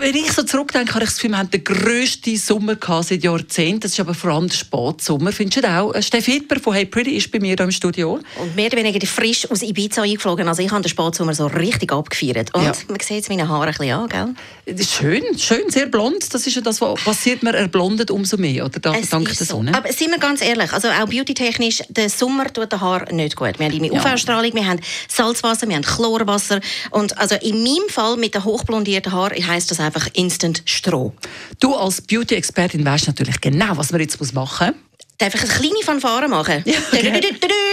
[0.00, 3.22] Wenn ich so zurückdenke, habe ich das Gefühl, wir haben den grössten Sommer gehabt seit
[3.22, 3.80] Jahrzehnten.
[3.80, 5.30] Das ist aber vor allem der Spätsommer.
[5.30, 5.92] Findest du auch?
[5.94, 8.18] Äh, Steffi Hitber von Hey Pretty ist bei mir hier im Studio.
[8.40, 10.48] Und mehr oder weniger frisch aus Ibiza eingeflogen.
[10.48, 12.54] Also ich habe den Spätsommer so richtig abgefeiert.
[12.54, 12.72] Und Ja.
[12.88, 14.84] man sieht jetzt meine Haare ein bisschen an, gell?
[14.86, 16.32] Schön, schön, sehr blond.
[16.32, 17.42] Das ist ja das, was passiert.
[17.42, 18.80] Man erblondet umso mehr, oder?
[18.80, 19.44] Da, Es dank der so.
[19.44, 19.74] Sonne.
[19.76, 23.58] Aber sind wir ganz ehrlich, also auch beautytechnisch, der Sommer tut den Haar nicht gut.
[23.58, 24.00] Wir haben eine Ja.
[24.00, 26.60] UV-Strahlung, wir haben Salzwasser, wir haben Chlorwasser.
[26.90, 31.12] Und also in meinem Fall mit den hochblondierten Haaren heisst das einfach Instant Stroh.
[31.58, 34.89] Du als Beauty-Expertin weißt natürlich genau, was man jetzt machen muss.
[35.20, 36.62] Darf ich eine kleine Fanfare machen?
[36.64, 37.10] Ja, dü.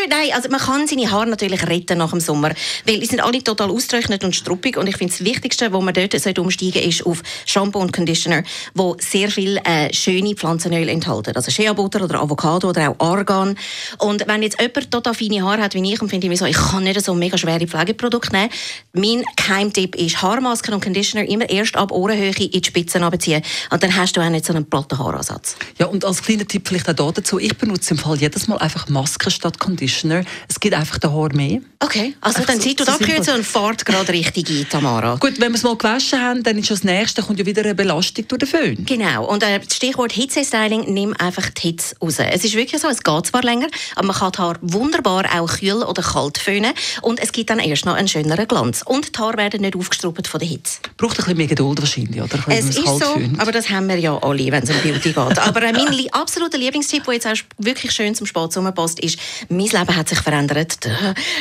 [0.09, 2.51] Nein, also man kann seine Haare natürlich retten nach dem Sommer,
[2.85, 5.93] weil die sind alle total ausgetrocknet und struppig und ich finde das Wichtigste, wo man
[5.93, 11.37] dort sollte umsteigen ist auf Shampoo und Conditioner, wo sehr viel äh, schöne Pflanzenöl enthalten,
[11.37, 13.57] also Shea Butter oder Avocado oder auch Argan.
[13.99, 16.57] Und wenn jetzt jemand total feine Haare hat wie ich und finde ich so, ich
[16.57, 18.49] kann nicht so mega schwere Pflegeprodukte nehmen,
[18.91, 23.81] mein Keimtipp ist Haarmasken und Conditioner immer erst ab Ohrenhöhe in die Spitzen abziehen und
[23.81, 25.55] dann hast du auch nicht so einen platten Haaransatz.
[25.79, 27.45] Ja, und als kleiner Tipp vielleicht auch da dazu.
[27.45, 30.23] Ich benutze im Fall jedes Mal einfach Maske statt Conditioner.
[30.47, 31.59] Es gibt einfach den Haar mehr.
[31.79, 35.15] Okay, also Einfach dann so- Zeit und so abkürzen und fahrt gerade richtig ein, Tamara.
[35.17, 37.75] Gut, wenn wir es mal gewaschen haben, dann ist das Nächste, kommt ja wieder eine
[37.75, 38.85] Belastung durch den Föhn.
[38.85, 42.15] Genau, und äh, das Stichwort Hitze-Styling, nimm einfach die Hitze raus.
[42.19, 45.57] Es ist wirklich so, es geht zwar länger, aber man kann die Haare wunderbar auch
[45.59, 48.81] kühl oder kalt föhnen und es gibt dann erst noch einen schöneren Glanz.
[48.83, 50.79] Und die Haare werden nicht aufgestruppt von der Hitze.
[50.97, 52.39] Braucht ein bisschen mehr Geduld wahrscheinlich, oder?
[52.47, 53.39] Wenn Es ist so, föhnt.
[53.39, 55.17] aber das haben wir ja alle, wenn es um Beauty geht.
[55.17, 59.67] Aber äh, mein absoluter Lieblingstipp, der jetzt auch wirklich schön zum Spätsommer passt, ist, mein
[59.67, 60.77] Leben hat sich verändert.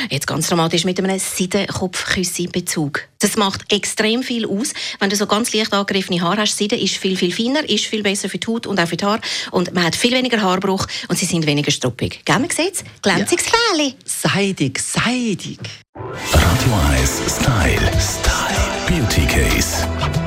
[0.09, 3.01] Jetzt ganz dramatisch mit einem Seidenkopfküsse-Bezug.
[3.19, 4.73] Das macht extrem viel aus.
[4.99, 8.03] Wenn du so ganz leicht angegriffene Haare hast, Seide ist viel, viel feiner, ist viel
[8.03, 9.21] besser für die Haut und auch für die Haare.
[9.51, 12.21] Und man hat viel weniger Haarbruch und sie sind weniger struppig.
[12.25, 12.83] Gell, man sieht's?
[13.01, 13.95] Glänziges Fähli.
[14.05, 15.59] Seidig, seidig.
[15.95, 17.91] Radio 1 Style.
[17.99, 18.67] Style.
[18.87, 20.26] Beauty Case.